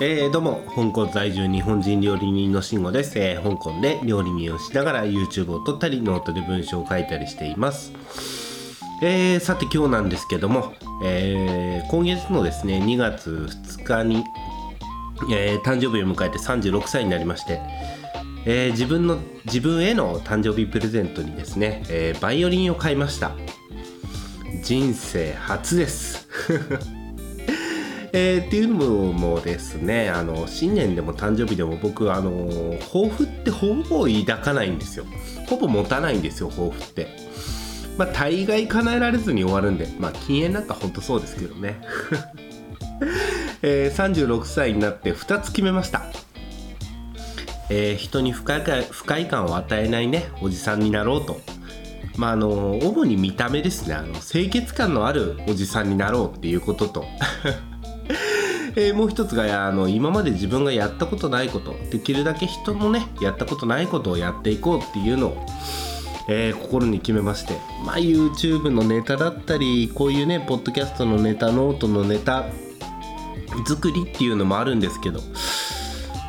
[0.00, 7.92] えー、どうも香港在住日本人料理人の慎吾です、えー香港で料理人をしながら YouTube を撮ったりノートで文章を書いたりしています、
[9.02, 10.72] えーさて今日なんですけども、
[11.02, 14.24] え今月のですね2月2日に、
[15.32, 17.60] え誕生日を迎えて36歳になりまして、
[18.46, 23.32] え自分の自分への誕生日プレゼントにですね、えバイオリンを買いました。
[24.62, 26.28] 人生初です。
[28.12, 32.48] えーっていうのもですねあの新年でも誕生日でも僕あの
[32.80, 35.04] 抱負ってほぼ抱かないんですよ。
[35.46, 37.08] ほぼ持たないんですよ抱負って。
[37.96, 39.88] まあ大概叶えられずに終わるんで。
[39.98, 41.80] まあ禁煙なんかほんとそうですけどね、
[43.62, 46.02] えー36歳になって2つ決めました。
[47.70, 51.40] えー人に不快不快感を与えないねおじさんになろうと。
[52.16, 53.94] まああの主に見た目ですね。
[53.94, 57.04] あの清潔感のあるおじさんになろうっていうことと。
[58.76, 65.46] えーもう一つがあの今まで自分がやったことないことできるだけ人のねやったことないことをやっていこうっていうのを、
[66.28, 72.46] えー心に決めまして、まあ、YouTube のネタだったりこういうねポッドキャストのネタノートのネタ
[73.66, 75.24] 作りっていうのもあるんですけどや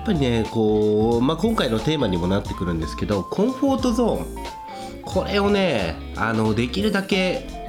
[0.00, 4.62] っぱりねこう、まあ、今回のテーマにもなってくるんですけどコンフォートゾーン。
[5.04, 7.61] これをねあのできるだけ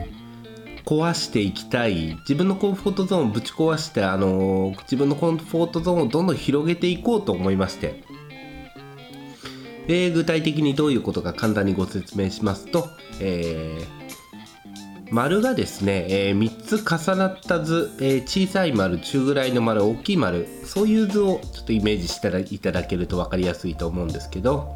[0.85, 2.15] 壊していきたい。
[2.19, 8.03] 自分のコンフォートゾーンをぶち壊してあの自分のコンフォートゾーンをどんどん広げていこうと思いまして、
[9.87, 12.89] えー具体的にどういうことか簡単にご説明しますと、
[13.19, 14.03] えー
[15.11, 24.73] 丸がですね、え3つ重なった図、えー小さい丸中ぐらいの丸大きい丸そういう図をちょっとイメージしていただけると分かりやすいと思うんですけど、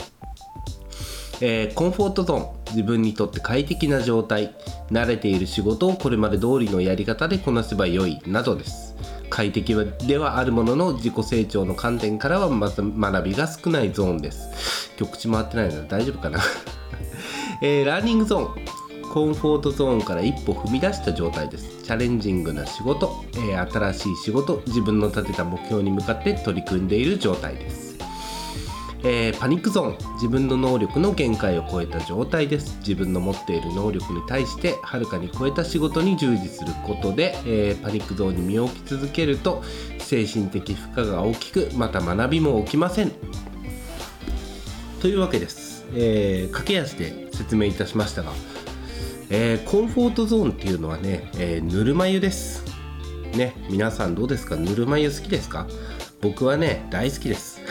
[1.42, 2.57] えーコンフォートゾーン。
[2.72, 4.56] 自分にとって快適な状態
[4.92, 8.96] 慣れている仕事をこれまで通りのやり方でこなせばよいなどです。
[9.30, 9.76] 快適
[10.08, 14.96] ではあるものの自己成長の観点からはまず学びが少ないゾーンです。
[14.98, 16.40] 局地回ってないので大丈夫かな、
[17.62, 18.78] えーラーニングゾーン。
[19.14, 21.82] コンフォートゾーンから一歩踏み出した状態です。
[21.84, 27.87] チャレンジングな仕事、えー新しい仕事自分の立てた目標に向かって取り組んでいる状態です。
[29.04, 32.78] えーパニックゾーン自分の能力の限界を超えた状態です。
[32.80, 39.64] 自分の持っている能力に対してはるかに超えた仕事に従事することで、えーパニックゾーンに身を置き続けると
[40.00, 43.12] 精神的負荷が大きくまた学びも起きません。
[45.02, 48.32] というわけです、えー駆け足で説明いたしましたが、
[49.30, 52.66] えーコンフォートゾーンっていうのはね、えぬるま湯です。
[53.36, 54.56] ね皆さんどうですか？
[54.56, 55.68] ぬるま湯好きですか？
[56.20, 57.62] 僕はね大好きです。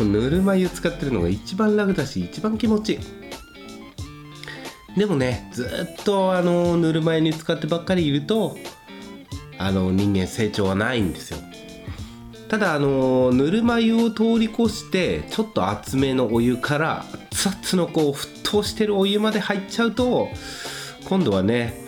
[0.00, 2.98] ぬるま湯使ってるのが一番楽だし一番気持ちいい。
[4.98, 8.56] でもねずっとあのぬるま湯に使ってばっかりいると
[9.58, 11.38] あの人間成長はないんですよ。
[12.48, 20.28] ただあのぬるま湯を通り越してちょっと厚めのお湯から熱々のこう沸騰してるお湯まで入っちゃうと
[21.06, 21.82] 今度はね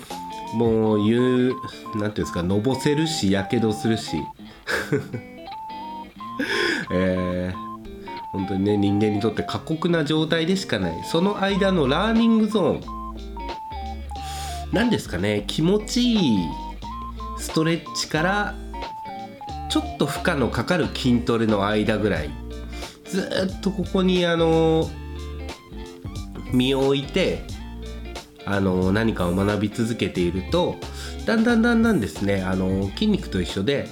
[0.55, 1.53] もう湯
[1.97, 4.17] なんていうんですかのぼせるしやけどするし。
[6.91, 7.74] えー
[8.34, 11.05] 本当にね人間にとって過酷な状態でしかない。
[11.05, 12.81] その間のラーニングゾーン。
[14.72, 15.45] 何ですかね。
[15.47, 16.49] 気持ちいい
[17.39, 18.55] ストレッチから
[19.71, 22.31] ちょっと負荷のかかる筋トレの間ぐらい。
[23.05, 24.91] ずっとここにあの
[26.53, 27.44] 身を置いて
[28.44, 30.77] あの何かを学び続けていると
[31.25, 33.87] だんだんだんだんですねあの筋肉と一緒で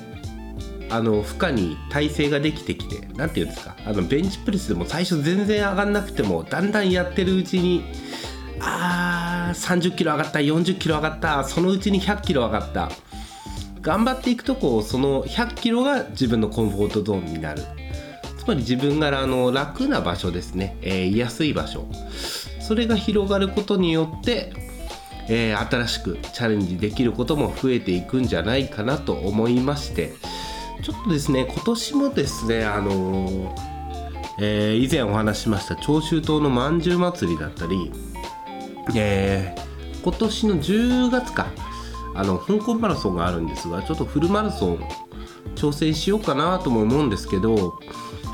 [0.92, 7.84] あの負荷に耐性ができてきて何て言うんですかあのベンチプレスでも最初全然上がんなくてもだんだんやってるうちに
[8.60, 12.90] あー30キロ上がった40キロ上がったそのうちに100キロ上がった。
[13.82, 17.62] 頑張っていくとこうその100キロが自分のコンフォートゾーンになる。
[18.38, 21.86] つまり自分があの楽な場所ですね、えー居やすい場所。
[22.60, 24.52] それが広がることによって、
[25.28, 30.12] えー新しくチャレンジできることも増えていくんじゃないかなと思いまして。
[30.82, 33.54] ちょっとですね今年もですねあの
[34.38, 37.92] えー以前お話ししました長州島のまんじゅう祭りだったり、
[38.96, 39.62] えー
[40.02, 41.46] 今年の10月か
[42.16, 44.78] あの香港マラソンがあるんですがちょっとフルマラソン
[45.54, 47.78] 挑戦しようかなとも思うんですけど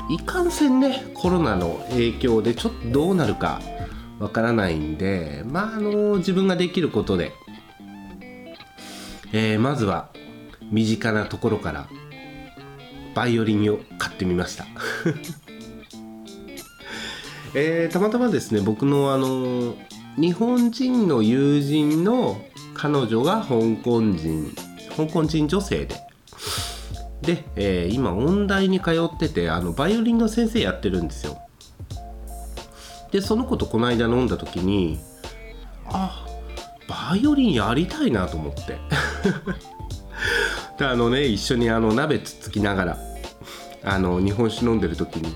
[0.09, 3.61] いかんせんねコロナの影響でちょっとどうなるか
[4.17, 7.33] わからないんでまああの自分ができることで、
[9.31, 10.09] えーまずは
[10.71, 11.87] 身近なところから
[13.19, 14.65] バイオリンを買ってみました。
[17.53, 19.75] えーたまたまですね僕のあの
[20.15, 22.39] 日本人の友人の
[22.73, 24.55] 彼女が香港人
[24.95, 25.95] 香港人女性で。
[27.21, 31.37] で、えー今音大に通っててあのバイオリンの先生やってるんですよ。
[33.11, 34.97] でその子とこの間飲んだ時に
[35.87, 36.25] あ
[36.87, 38.77] バイオリンやりたいなと思って。
[40.79, 43.08] であのね一緒にあの鍋つつきながら
[43.83, 45.35] あの日本酒飲んでる時に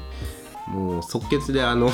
[0.68, 1.90] もう即決であの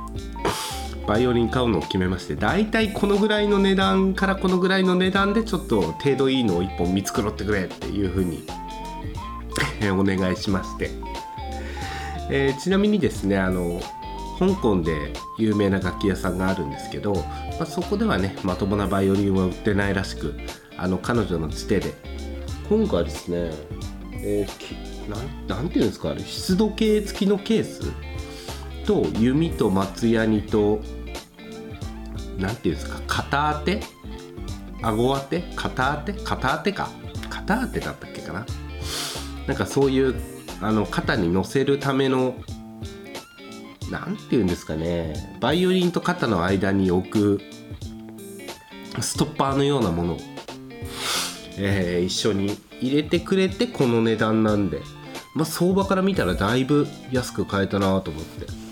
[1.06, 8.44] バイオリン買うのを決めまして大体このぐらいの値段からこのぐらいの値段でちょっと程度いいのを1本見繕ってくれっていう風に
[9.92, 10.90] お願いしまして、
[12.28, 13.80] えーちなみにですねあの
[14.38, 17.22] 香港で有名な楽器屋さんがあるんですけど、ま
[17.60, 20.34] あ、そこではねまともなバイオリンは売ってないらしく
[20.78, 22.20] あの彼女のつてで。
[22.70, 23.50] 今回ですね、
[24.22, 24.89] えー
[25.46, 27.92] なんていうんですかあれ湿度計付きのケース？
[28.86, 30.80] と弓と松ヤニと
[32.38, 33.80] なんていうんですか肩当て？
[34.82, 35.44] 顎当て？
[35.56, 36.20] 肩当て？
[36.24, 36.88] 肩当てか。
[37.28, 38.46] 肩当てだったっけかな？
[39.46, 40.14] なんかそういう
[40.60, 42.34] あの肩に乗せるための
[43.90, 47.40] なんていうんですかねバイオリンと肩の間に置く
[49.00, 50.18] ストッパーのようなものを、
[51.58, 54.80] えー一緒に入れてくれてこの値段なんで、
[55.34, 58.70] まあ、相場から見たらだいぶ安く買えたなと思って。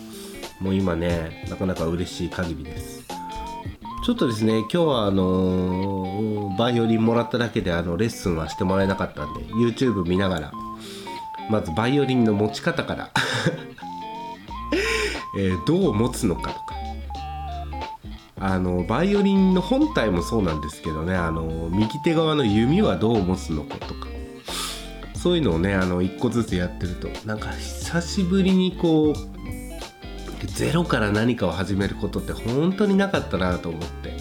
[0.61, 3.05] もう今ねなかなか嬉しい限りです。
[4.05, 10.53] ちょっとですね今日はあのバイオリンもらっただけであのレッスンはしてもらえなかったんで YouTube 見ながら
[11.51, 13.11] まずバイオリンの持ち方から
[15.39, 16.79] えーどう持つのかとか。
[18.41, 24.08] あのバイオリンの本体もそうなんですけどねあの右手側の弓はどう持つのかとか。
[25.21, 34.17] そういうのをねあの一個ずつやってるとなんか久しぶりにこうゼロから何かを始めることって本当になかったなと思って。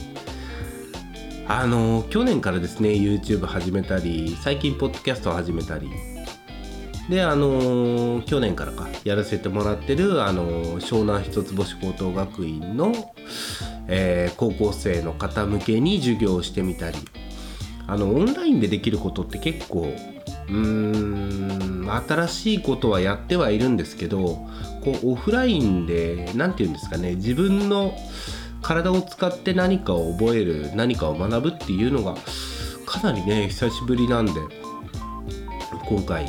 [1.50, 5.90] あの去年からですね YouTube 始めたり最近ポッドキャストを始めたり。
[7.10, 12.92] であの去年からかやらせてもらってるあの湘南一つ星高等学院の、
[13.88, 16.98] えー高校生の方向けに授業をしてみたり。
[17.90, 19.94] あのオンラインでできることって結構
[20.50, 24.48] うーん新しいことはやってはいるんですけど
[24.84, 27.98] こうオフラインで何て言うんですかね自分の
[28.62, 32.16] 体を使って何かを覚える何かを学ぶっていうのが
[32.86, 34.34] かなりね久しぶりなんで
[35.88, 36.28] 今回、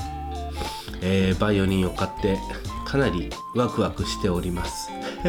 [1.02, 2.38] えーバイオリンを買って
[2.84, 4.88] かなりワクワクしております。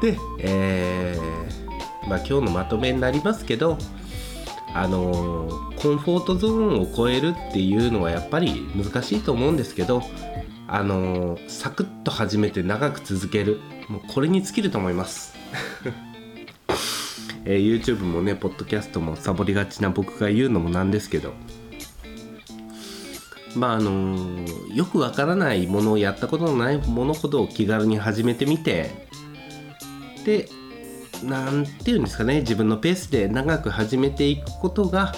[0.00, 3.76] で、えーまあ、今日のまとめになりますけど
[4.74, 10.02] あのコンフォートゾーンを超えるっていうのはやっぱり難しいと思うんですけど
[10.68, 13.60] あのサクッと始めて長く続ける。
[13.90, 15.34] もうこれに尽きると思います、
[17.44, 21.34] えー YouTube もねポッドキャストもサボりがちな僕が言うのもなんですけど。
[23.56, 29.08] まああのよくわからないものをやったことのないものほど気軽に始めてみて
[30.24, 30.48] で
[31.24, 35.14] なんていうんですかね自分のペースで長く始めていくことが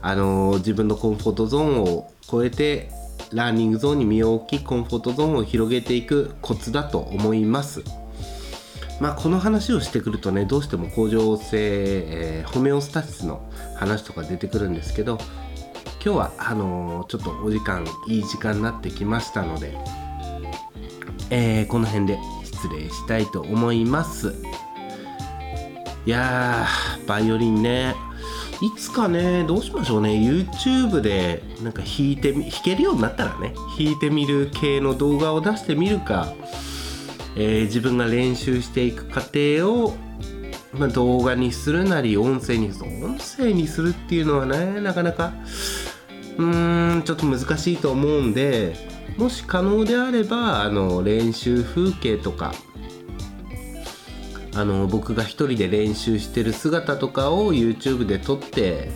[0.00, 2.90] あのー自分のコンフォートゾーンを超えて
[3.32, 7.82] ラーニングゾーンに身を置きコンフォートゾーンを広げていくコツだと思います。
[9.00, 13.42] まあこの話をしてくるとねどうしても恒常性、えーホメオスタシスの
[13.74, 15.18] 話とか出てくるんですけど
[16.04, 19.76] 今日はあのーちょっとお時間いい時間になってきましたので、
[21.30, 24.34] えーこの辺で失礼したいと思います。
[26.06, 27.96] いやーバイオリンね。
[28.62, 30.10] いつかねどうしましょうね。
[30.10, 33.52] YouTube でなんか弾いてみ弾けるようになったらね。
[33.76, 36.32] 弾いてみる系の動画を出してみるか、
[37.34, 39.94] えー自分が練習していく過程を、
[40.72, 45.32] まあ、動画にするなり音声にする音声にするっていうのはねなかなか
[46.38, 48.76] うーんちょっと難しいと思うんで
[49.18, 52.54] もし可能であればあの練習風景とか
[54.56, 58.90] あの僕が一人で練習してる姿とかを YouTube で撮って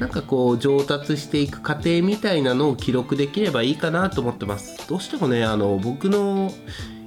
[0.00, 4.88] なんかこう上達していく過程みたいなのを記録できればいいかなと思ってます。
[4.88, 6.52] どうしてもねあの僕の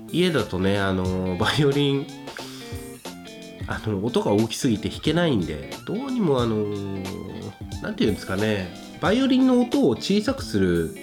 [0.10, 2.08] 家だとねあのバイオリン
[3.68, 6.66] あの音が大きすぎて弾けないんでどうにもあの
[7.82, 10.96] 何て言うんですかねバイオリンの音を小さくする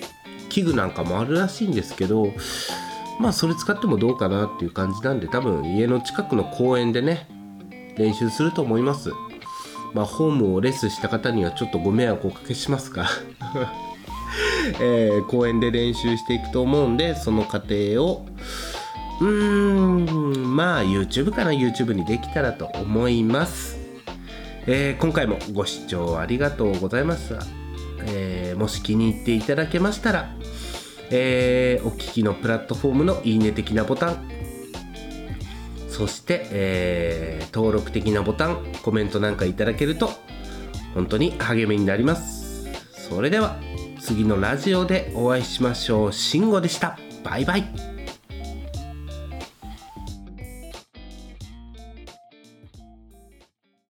[0.49, 2.33] 器具なんかもあるらしいんですけど
[3.19, 7.29] まあそれ使ってもどうかなっていう感じなんで多分家の近くの公園でね
[7.97, 9.11] 練習すると思います。
[9.93, 13.07] まあホームをレスした方にはちょっとご迷惑をおかけしますが。
[14.81, 18.27] えー公園で練習していくと思うんでその過程を
[19.21, 23.79] うーんまあ YouTube かな YouTube にできたらと思います、
[24.67, 27.63] えー今回もご視聴ありがとうございました
[28.05, 30.35] えー、もし気に入っていただけましたら、
[31.15, 34.29] えー、お聞きのプラットフォームのいいね的なボタン。
[35.89, 40.11] そして、えー、登録的なボタンコメントなんかいただけると
[40.95, 42.67] 本当に励みになります。
[42.95, 43.61] それでは
[44.01, 46.13] 次のラジオでお会いしましょう。
[46.13, 46.99] 慎吾でした。
[47.23, 47.92] バイバイ。